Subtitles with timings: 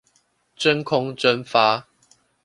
[0.57, 1.85] 真空蒸發